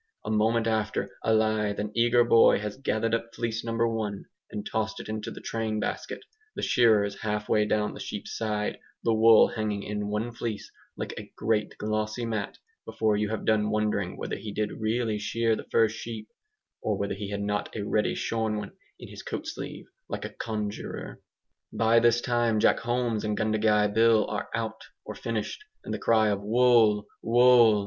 [0.25, 4.65] A moment after a lithe and eager boy has gathered up fleece number one, and
[4.65, 6.23] tossed it into the train basket,
[6.55, 11.13] the shearer is halfway down the sheep's side, the wool hanging in one fleece like
[11.19, 15.65] a great glossy mat, before you have done wondering whether he did really shear the
[15.69, 16.27] first sheep,
[16.81, 20.29] or whether he had not a ready shorn one in his coat sleeve like a
[20.33, 21.21] conjuror.
[21.71, 26.29] By this time Jack Holmes and Gundagai Bill are 'out,' or finished; and the cry
[26.29, 27.79] of "Wool!' Wool!"